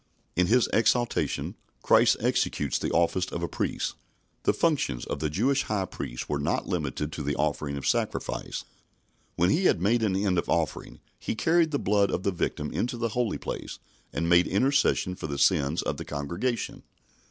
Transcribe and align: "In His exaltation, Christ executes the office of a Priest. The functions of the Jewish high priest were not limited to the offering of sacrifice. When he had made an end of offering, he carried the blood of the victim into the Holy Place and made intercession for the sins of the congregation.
"In 0.41 0.47
His 0.47 0.67
exaltation, 0.73 1.53
Christ 1.83 2.17
executes 2.19 2.79
the 2.79 2.89
office 2.89 3.25
of 3.27 3.43
a 3.43 3.47
Priest. 3.47 3.93
The 4.45 4.51
functions 4.51 5.05
of 5.05 5.19
the 5.19 5.29
Jewish 5.29 5.65
high 5.65 5.85
priest 5.85 6.27
were 6.27 6.39
not 6.39 6.67
limited 6.67 7.11
to 7.11 7.21
the 7.21 7.35
offering 7.35 7.77
of 7.77 7.85
sacrifice. 7.85 8.63
When 9.35 9.51
he 9.51 9.65
had 9.65 9.79
made 9.79 10.01
an 10.01 10.15
end 10.15 10.39
of 10.39 10.49
offering, 10.49 11.01
he 11.19 11.35
carried 11.35 11.69
the 11.69 11.77
blood 11.77 12.09
of 12.09 12.23
the 12.23 12.31
victim 12.31 12.71
into 12.73 12.97
the 12.97 13.09
Holy 13.09 13.37
Place 13.37 13.77
and 14.11 14.27
made 14.27 14.47
intercession 14.47 15.13
for 15.13 15.27
the 15.27 15.37
sins 15.37 15.83
of 15.83 15.97
the 15.97 16.05
congregation. 16.05 16.81